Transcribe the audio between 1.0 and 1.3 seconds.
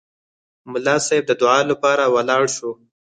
صیب